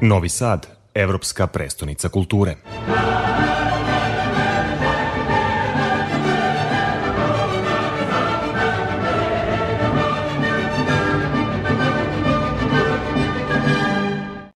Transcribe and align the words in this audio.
Novi 0.00 0.28
Sad, 0.28 0.66
evropska 0.94 1.46
prestonica 1.46 2.08
kulture. 2.08 2.54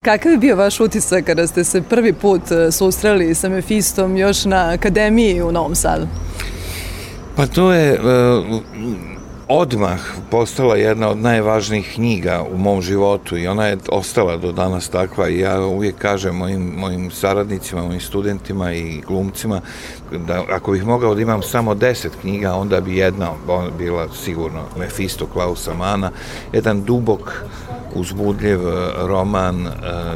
Kakav 0.04 0.32
je 0.32 0.38
bio 0.38 0.56
vaš 0.56 0.80
utisak 0.80 1.24
kada 1.24 1.46
ste 1.46 1.64
se 1.64 1.82
prvi 1.82 2.12
put 2.12 2.50
e, 2.50 2.73
susreli 2.73 3.34
sa 3.34 3.48
Mefistom 3.48 4.16
još 4.16 4.45
na 4.45 4.70
akademiji 4.74 5.42
u 5.42 5.52
Novom 5.52 5.74
Sadu? 5.74 6.06
Pa 7.36 7.46
to 7.46 7.73
je 7.73 8.00
uh, 8.00 8.60
odmah 9.48 10.00
postala 10.30 10.76
jedna 10.76 11.09
od 11.09 11.18
najvažnijih 11.18 11.92
knjiga 11.95 12.45
u 12.54 12.59
mom 12.59 12.82
životu 12.82 13.36
i 13.36 13.46
ona 13.46 13.66
je 13.66 13.78
ostala 13.88 14.36
do 14.36 14.52
danas 14.52 14.88
takva 14.88 15.28
i 15.28 15.38
ja 15.38 15.60
uvijek 15.60 15.98
kažem 15.98 16.36
mojim, 16.36 16.74
mojim 16.77 17.10
saradnicima, 17.10 17.82
mojim 17.82 18.00
studentima 18.00 18.73
i 18.73 19.00
glumcima 19.00 19.60
da 20.26 20.45
ako 20.50 20.73
bih 20.73 20.87
mogao 20.87 21.14
da 21.14 21.20
imam 21.20 21.42
samo 21.42 21.74
deset 21.74 22.12
knjiga, 22.20 22.54
onda 22.54 22.80
bi 22.80 22.96
jedna 22.96 23.30
bila 23.78 24.09
sigurno 24.24 24.62
Mefisto 24.78 25.26
Klausa 25.26 25.74
Mana, 25.74 26.10
jedan 26.52 26.84
dubok 26.84 27.45
uzbudljiv 28.01 28.69
e, 28.69 28.93
roman 28.97 29.66
e, 29.66 29.70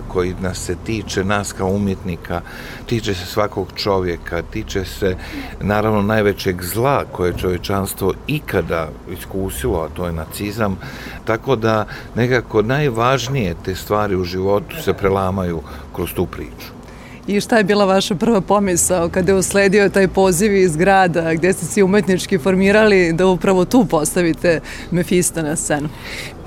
koji 0.09 0.35
nas 0.41 0.59
se 0.59 0.77
tiče, 0.87 1.25
nas 1.25 1.53
kao 1.53 1.69
umjetnika, 1.69 2.41
tiče 2.87 3.15
se 3.15 3.27
svakog 3.27 3.69
čovjeka, 3.75 4.43
tiče 4.43 4.85
se 4.85 5.17
naravno 5.61 6.03
najvećeg 6.03 6.63
zla 6.63 7.05
koje 7.13 7.39
čovječanstvo 7.39 8.13
ikada 8.27 8.89
iskusilo, 9.11 9.81
a 9.81 9.89
to 9.89 10.07
je 10.07 10.13
nacizam, 10.13 10.79
tako 11.25 11.57
da 11.57 11.87
nekako 12.15 12.63
najvažnije 12.63 13.55
te 13.65 13.75
stvari 13.75 14.17
u 14.17 14.25
životu 14.25 14.77
se 14.83 14.93
prelamaju 14.93 15.63
kroz 15.95 16.13
tu 16.15 16.27
priču. 16.27 16.82
I 17.27 17.41
šta 17.41 17.57
je 17.59 17.65
bila 17.65 17.85
vaša 17.85 18.15
prva 18.15 18.41
pomisao 18.41 19.09
kada 19.09 19.33
je 19.33 19.39
usledio 19.39 19.89
taj 19.89 20.09
poziv 20.09 20.57
iz 20.57 20.77
grada 20.77 21.35
gde 21.35 21.53
ste 21.53 21.67
se 21.67 21.83
umetnički 21.83 22.39
formirali 22.39 23.13
da 23.13 23.27
upravo 23.27 23.65
tu 23.65 23.85
postavite 23.85 24.61
Mefista 24.91 25.43
na 25.43 25.57
scenu? 25.57 25.89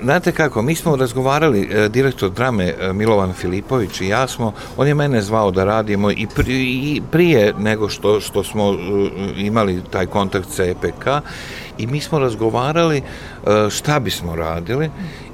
Znate 0.02 0.32
kako, 0.32 0.62
mi 0.62 0.74
smo 0.74 0.96
razgovarali, 0.96 1.68
e, 1.72 1.88
direktor 1.88 2.30
drame 2.30 2.74
e, 2.80 2.92
Milovan 2.92 3.32
Filipović 3.32 4.00
i 4.00 4.08
ja 4.08 4.28
smo, 4.28 4.52
on 4.76 4.88
je 4.88 4.94
mene 4.94 5.22
zvao 5.22 5.50
da 5.50 5.64
radimo 5.64 6.10
i, 6.10 6.26
i 6.46 7.02
prije 7.10 7.54
nego 7.58 7.88
što, 7.88 8.20
što 8.20 8.44
smo 8.44 8.72
e, 8.72 8.76
imali 9.36 9.82
taj 9.90 10.06
kontakt 10.06 10.48
sa 10.50 10.64
EPK 10.64 11.06
i 11.78 11.86
mi 11.86 12.00
smo 12.00 12.18
razgovarali 12.18 13.02
šta 13.70 14.00
bismo 14.00 14.36
radili 14.36 14.90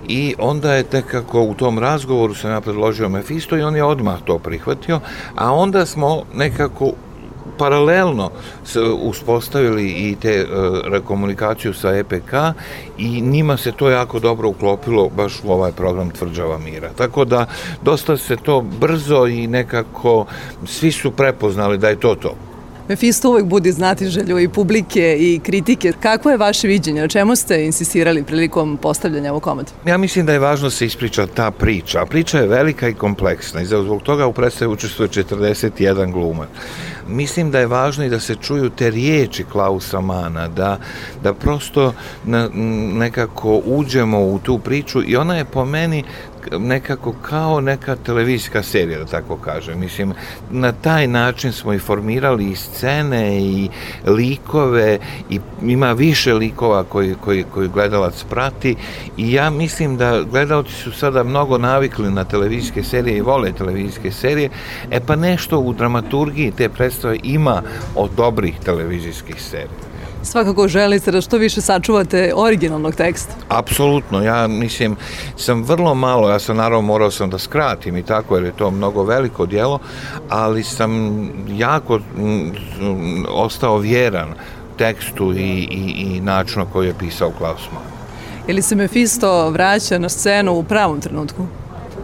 i 0.09 0.35
onda 0.39 0.75
je 0.75 0.83
tekako 0.83 1.43
u 1.43 1.55
tom 1.55 1.79
razgovoru 1.79 2.35
sam 2.35 2.51
ja 2.51 2.61
Mefisto 3.09 3.57
i 3.57 3.63
on 3.63 3.77
je 3.77 3.85
odmah 3.85 4.19
to 4.25 4.39
prihvatio, 4.39 5.01
a 5.37 5.53
onda 5.53 5.87
smo 5.87 6.23
nekako 6.35 6.93
paralelno 7.59 8.31
uspostavili 9.03 9.89
i 9.89 10.17
te 10.21 10.45
uh, 10.45 11.07
komunikaciju 11.07 11.75
sa 11.75 11.97
EPK 11.97 12.33
i 12.99 13.21
njima 13.21 13.57
se 13.57 13.73
to 13.73 13.91
jako 13.91 14.19
dobro 14.19 14.49
uklopilo 14.49 15.09
baš 15.09 15.41
u 15.45 15.53
ovaj 15.53 15.73
program 15.73 16.11
Tvrđava 16.11 16.59
mira. 16.59 16.91
Tako 16.97 17.25
da 17.25 17.47
dosta 17.83 18.17
se 18.17 18.37
to 18.37 18.61
brzo 18.61 19.27
i 19.27 19.47
nekako 19.47 20.27
svi 20.67 20.93
su 20.93 21.11
prepoznali 21.11 21.79
da 21.79 21.89
je 21.89 22.01
to 22.01 22.15
to. 22.15 22.35
Mefisto 22.89 23.31
uvek 23.31 23.45
budi 23.45 23.73
znatiželju 23.73 24.39
i 24.39 24.49
publike 24.49 25.17
i 25.19 25.41
kritike. 25.45 25.93
Kako 26.01 26.31
je 26.31 26.37
vaše 26.37 26.69
viđenje? 26.69 27.03
O 27.05 27.09
čemu 27.09 27.37
ste 27.37 27.65
insistirali 27.65 28.23
prilikom 28.23 28.77
postavljanja 28.77 29.31
ovog 29.31 29.43
komada? 29.43 29.71
Ja 29.87 29.99
mislim 29.99 30.27
da 30.27 30.33
je 30.33 30.39
važno 30.39 30.67
da 30.67 30.71
se 30.71 30.87
ispriča 30.87 31.27
ta 31.27 31.51
priča. 31.51 32.07
Priča 32.07 32.39
je 32.39 32.47
velika 32.47 32.89
i 32.89 32.95
kompleksna 32.95 33.63
i 33.63 33.67
zbog 33.67 34.03
toga 34.03 34.27
u 34.27 34.33
predstavu 34.33 34.73
učestvuje 34.73 35.09
41 35.09 36.13
glumac. 36.13 36.49
Mislim 37.09 37.51
da 37.51 37.59
je 37.59 37.67
važno 37.67 38.05
i 38.05 38.09
da 38.09 38.21
se 38.21 38.35
čuju 38.35 38.71
te 38.71 38.91
riječi 38.91 39.45
Klausa 39.45 40.01
Mana, 40.01 40.49
da, 40.49 40.79
da 41.23 41.35
prosto 41.35 41.95
na, 42.25 42.49
nekako 42.93 43.63
uđemo 43.65 44.21
u 44.21 44.39
tu 44.39 44.59
priču 44.59 45.03
i 45.07 45.17
ona 45.17 45.37
je 45.37 45.45
po 45.45 45.65
meni 45.65 46.05
nekako 46.59 47.15
kao 47.23 47.61
neka 47.61 47.97
televizijska 47.97 48.63
serija, 48.63 48.99
da 48.99 49.05
tako 49.05 49.37
kažem. 49.37 49.81
Mislim, 49.81 50.13
na 50.51 50.73
taj 50.73 51.07
način 51.07 51.53
smo 51.53 51.73
i 51.73 51.79
formirali 51.79 52.51
i 52.51 52.57
scene 52.57 53.41
i 53.41 53.69
likove 54.07 54.99
i 55.31 55.41
ima 55.63 55.93
više 55.93 56.35
likova 56.35 56.85
koji, 56.85 57.15
koji, 57.15 57.45
koji 57.55 57.69
gledalac 57.69 58.25
prati. 58.31 58.77
I 59.17 59.33
ja 59.33 59.51
mislim 59.51 59.97
da 59.97 60.23
gledalci 60.31 60.73
su 60.73 60.93
sada 60.93 61.23
mnogo 61.23 61.59
navikli 61.59 62.11
na 62.11 62.25
televizijske 62.25 62.83
serije 62.83 63.17
i 63.17 63.21
vole 63.21 63.53
televizijske 63.53 64.11
serije, 64.11 64.51
e 64.91 65.01
pa 65.07 65.17
nešto 65.17 65.59
u 65.59 65.73
dramaturgiji 65.73 66.53
te 66.57 66.69
predstave 66.69 67.19
ima 67.23 67.63
od 67.95 68.11
dobrih 68.17 68.55
televizijskih 68.65 69.43
serija 69.43 69.92
svakako 70.23 70.69
želite 70.69 71.11
da 71.11 71.21
što 71.21 71.37
više 71.37 71.61
sačuvate 71.61 72.33
originalnog 72.37 72.95
teksta. 72.95 73.33
Apsolutno, 73.49 74.23
ja 74.23 74.47
mislim, 74.47 74.97
sam 75.37 75.63
vrlo 75.63 75.95
malo, 75.95 76.31
ja 76.31 76.39
sam 76.39 76.57
naravno 76.57 76.83
morao 76.83 77.11
sam 77.11 77.31
da 77.31 77.39
skratim 77.39 77.97
i 77.97 78.03
tako, 78.03 78.37
jer 78.37 78.45
je 78.45 78.53
to 78.53 78.71
mnogo 78.71 79.05
veliko 79.05 79.47
dijelo, 79.47 79.79
ali 80.29 80.63
sam 80.63 81.23
jako 81.49 82.01
ostao 83.29 83.79
vjeran 83.79 84.29
tekstu 84.79 85.33
i, 85.33 85.69
i, 85.71 85.95
i 85.97 86.21
načinu 86.21 86.67
koji 86.73 86.87
je 86.87 86.95
pisao 86.99 87.33
Klaus 87.39 87.63
Mann. 87.73 87.85
Ili 88.47 88.63
se 88.63 88.77
Mefisto 88.77 89.51
vraća 89.51 89.99
na 89.99 90.09
scenu 90.09 90.53
u 90.53 90.65
pravom 90.65 91.01
trenutku? 91.01 91.47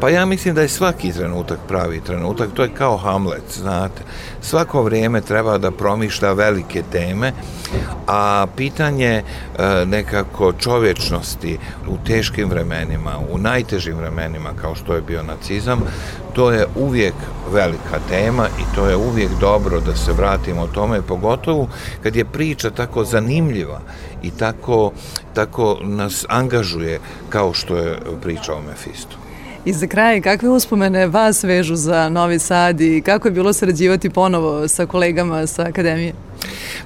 Pa 0.00 0.08
ja 0.08 0.26
mislim 0.26 0.54
da 0.54 0.62
je 0.62 0.68
svaki 0.68 1.12
trenutak 1.12 1.58
pravi 1.68 2.00
trenutak, 2.00 2.48
to 2.54 2.62
je 2.62 2.74
kao 2.74 2.96
Hamlet, 2.96 3.42
znate. 3.54 4.02
Svako 4.40 4.82
vrijeme 4.82 5.20
treba 5.20 5.58
da 5.58 5.70
promišlja 5.70 6.32
velike 6.32 6.82
teme, 6.92 7.32
a 8.06 8.46
pitanje 8.56 9.22
e, 9.22 9.22
nekako 9.86 10.52
čovječnosti 10.52 11.58
u 11.88 11.96
teškim 12.06 12.48
vremenima, 12.48 13.18
u 13.30 13.38
najtežim 13.38 13.96
vremenima 13.96 14.50
kao 14.60 14.74
što 14.74 14.94
je 14.94 15.02
bio 15.02 15.22
nacizam, 15.22 15.80
to 16.32 16.50
je 16.50 16.66
uvijek 16.76 17.14
velika 17.52 17.98
tema 18.08 18.48
i 18.48 18.74
to 18.74 18.86
je 18.86 18.96
uvijek 18.96 19.30
dobro 19.40 19.80
da 19.80 19.96
se 19.96 20.12
vratimo 20.12 20.66
tome, 20.66 21.02
pogotovo 21.02 21.68
kad 22.02 22.16
je 22.16 22.24
priča 22.24 22.70
tako 22.70 23.04
zanimljiva 23.04 23.80
i 24.22 24.30
tako, 24.30 24.92
tako 25.34 25.78
nas 25.82 26.24
angažuje 26.28 27.00
kao 27.28 27.54
što 27.54 27.76
je 27.76 27.98
priča 28.22 28.54
o 28.54 28.62
Mefistu. 28.62 29.27
I 29.64 29.72
za 29.72 29.86
kraj, 29.86 30.20
kakve 30.20 30.48
uspomene 30.48 31.06
vas 31.06 31.44
vežu 31.44 31.76
za 31.76 32.08
Novi 32.08 32.38
Sad 32.38 32.80
i 32.80 33.02
kako 33.06 33.28
je 33.28 33.32
bilo 33.32 33.52
sarađivati 33.52 34.10
ponovo 34.10 34.68
sa 34.68 34.86
kolegama 34.86 35.46
sa 35.46 35.62
Akademije? 35.62 36.12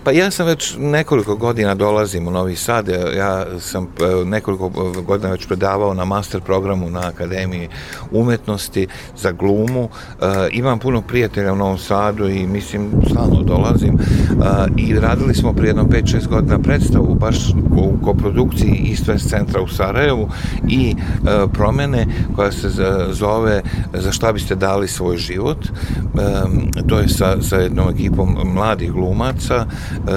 Pa 0.04 0.10
ja 0.12 0.30
sam 0.30 0.46
već 0.46 0.76
nekoliko 0.78 1.36
godina 1.36 1.74
dolazim 1.74 2.28
u 2.28 2.30
Novi 2.30 2.56
Sad, 2.56 2.88
ja 3.16 3.46
sam 3.60 3.84
e, 3.84 4.24
nekoliko 4.24 4.68
godina 5.06 5.30
već 5.30 5.46
predavao 5.46 5.94
na 5.94 6.04
master 6.04 6.40
programu 6.40 6.90
na 6.90 7.00
Akademiji 7.00 7.68
umetnosti 8.10 8.86
za 9.16 9.32
glumu, 9.32 9.88
e, 9.88 10.24
imam 10.52 10.78
puno 10.78 11.02
prijatelja 11.02 11.52
u 11.52 11.56
Novom 11.56 11.78
Sadu 11.78 12.28
i 12.28 12.46
mislim 12.46 12.90
stalno 13.10 13.42
dolazim 13.42 13.98
e, 13.98 14.02
i 14.76 14.94
radili 14.98 15.34
smo 15.34 15.52
prije 15.52 15.68
jedno 15.68 15.84
5-6 15.84 16.28
godina 16.28 16.58
predstavu 16.58 17.14
baš 17.14 17.36
u 17.76 18.04
koprodukciji 18.04 18.96
West 19.12 19.28
centra 19.28 19.60
u 19.60 19.68
Sarajevu 19.68 20.28
i 20.68 20.94
promene 21.52 22.06
koja 22.36 22.52
se 22.52 22.68
zove 23.10 23.62
Za 23.94 24.12
šta 24.12 24.32
biste 24.32 24.54
dali 24.54 24.88
svoj 24.88 25.16
život, 25.16 25.58
to 26.88 26.98
je 26.98 27.08
sa, 27.08 27.42
sa 27.42 27.56
jednom 27.56 27.88
ekipom 27.88 28.36
mladih 28.44 28.92
glumaca, 28.92 29.41
E, 29.50 29.64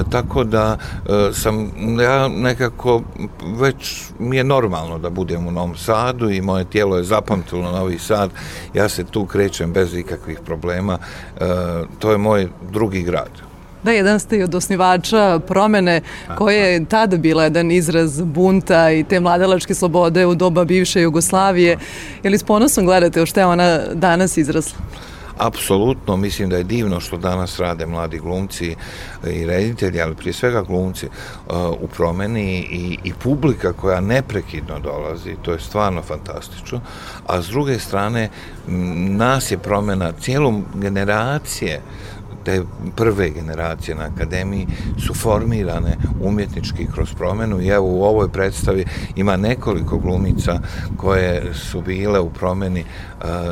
tako 0.09 0.44
da 0.44 0.78
e, 1.06 1.34
sam 1.34 1.72
ja 2.02 2.28
nekako 2.28 3.02
već 3.58 4.04
mi 4.19 4.38
je 4.38 4.44
normalno 4.44 4.98
da 4.98 5.10
budem 5.10 5.48
u 5.48 5.51
Novom 5.51 5.75
Sadu 5.77 6.30
i 6.30 6.42
moje 6.42 6.66
tijelo 6.66 6.98
je 6.98 7.04
zapamtilo 7.04 7.72
Novi 7.72 8.00
Sad, 8.00 8.30
ja 8.74 8.89
se 8.89 9.04
tu 9.04 9.25
krećem 9.25 9.74
bez 9.74 9.94
ikakvih 9.94 10.39
problema, 10.45 10.98
e, 10.98 11.45
to 12.00 12.12
je 12.12 12.18
moj 12.18 12.48
drugi 12.72 13.01
grad. 13.01 13.30
Da, 13.83 13.92
jedan 13.92 14.19
ste 14.19 14.38
i 14.38 14.44
od 14.44 14.56
osnivača 14.56 15.39
promene 15.48 16.01
koje 16.38 16.74
je 16.74 16.86
tada 16.86 17.18
bila 17.18 17.44
jedan 17.44 17.72
izraz 17.72 18.22
bunta 18.22 18.92
i 18.92 19.04
te 19.04 19.19
mladalačke 19.19 19.74
slobode 19.74 20.25
u 20.25 20.36
doba 20.36 20.66
bivše 20.66 21.01
Jugoslavije. 21.01 21.77
Je 22.24 22.30
li 22.30 22.38
s 22.38 22.44
ponosom 22.44 22.86
gledate 22.86 23.22
o 23.22 23.25
što 23.25 23.39
je 23.39 23.45
ona 23.45 23.80
danas 23.94 24.38
izrasla? 24.38 24.80
Apsolutno 25.38 26.18
mislim 26.18 26.50
da 26.50 26.58
je 26.58 26.64
divno 26.64 27.00
što 27.00 27.18
danas 27.18 27.60
rade 27.60 27.86
mladi 27.86 28.20
glumci 28.20 28.76
i 29.28 29.46
reditelji, 29.46 30.02
ali 30.02 30.16
prije 30.16 30.34
svega 30.34 30.62
glumci 30.62 31.06
uh, 31.06 31.54
u 31.82 31.88
promeni 31.88 32.58
i, 32.60 32.98
i 33.04 33.14
publika 33.14 33.74
koja 33.74 34.02
neprekidno 34.02 34.80
dolazi, 34.80 35.36
to 35.42 35.52
je 35.52 35.60
stvarno 35.60 36.02
fantastično, 36.02 36.82
a 37.28 37.42
s 37.42 37.48
druge 37.48 37.80
strane 37.80 38.30
nas 39.18 39.52
je 39.52 39.58
promena 39.58 40.12
cijelom 40.12 40.66
generacije 40.74 41.82
te 42.45 42.62
prve 42.95 43.30
generacije 43.30 43.95
na 43.95 44.03
akademiji 44.03 44.68
su 45.07 45.13
formirane 45.13 45.97
umjetnički 46.21 46.88
kroz 46.94 47.13
promenu 47.13 47.62
i 47.62 47.68
evo 47.68 47.88
u 47.88 48.03
ovoj 48.03 48.30
predstavi 48.30 48.86
ima 49.15 49.38
nekoliko 49.38 49.97
glumica 49.97 50.59
koje 50.97 51.53
su 51.53 51.81
bile 51.81 52.19
u 52.19 52.30
promeni 52.30 52.86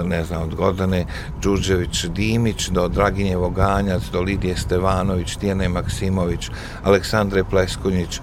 ne 0.06 0.24
znam, 0.26 0.42
od 0.44 0.56
Gordane 0.56 1.06
Đurđević 1.42 2.06
Dimić 2.06 2.70
do 2.70 2.88
Draginje 2.88 3.38
Voganjac, 3.38 4.04
do 4.12 4.22
Lidije 4.22 4.58
Stevanović, 4.58 5.36
Tijene 5.36 5.70
Maksimović, 5.70 6.50
Aleksandre 6.84 7.44
Pleskonjić, 7.44 8.20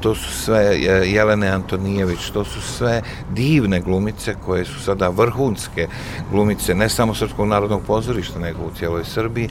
to 0.00 0.14
su 0.14 0.32
sve 0.32 0.78
Jelene 1.04 1.48
Antonijević, 1.48 2.30
to 2.30 2.44
su 2.44 2.60
sve 2.60 3.02
divne 3.34 3.80
glumice 3.80 4.34
koje 4.46 4.64
su 4.64 4.82
sada 4.82 5.08
vrhunske 5.08 5.88
glumice, 6.30 6.74
ne 6.74 6.88
samo 6.88 7.14
Srpskog 7.14 7.48
narodnog 7.48 7.82
pozorišta, 7.86 8.38
nego 8.38 8.62
u 8.62 8.70
cijeloj 8.78 9.04
Srbiji, 9.04 9.48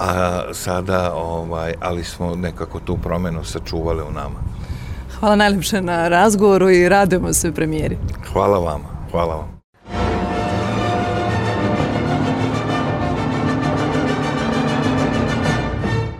a 0.00 0.42
sada, 0.52 1.12
ovaj, 1.14 1.74
ali 1.80 2.04
smo 2.04 2.34
nekako 2.34 2.80
tu 2.80 2.96
promenu 2.96 3.44
sačuvali 3.44 4.02
u 4.02 4.10
nama. 4.10 4.40
Hvala 5.18 5.36
najlepše 5.36 5.82
na 5.82 6.08
razgovoru 6.08 6.70
i 6.70 6.88
radujemo 6.88 7.32
se 7.32 7.52
premijeri. 7.52 7.98
Hvala 8.32 8.58
vama, 8.58 8.88
hvala 9.10 9.34
vam. 9.34 9.60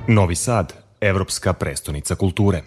Novi 0.08 0.34
Sad, 0.34 0.72
evropska 1.00 1.52
prestonica 1.52 2.14
kulture. 2.14 2.62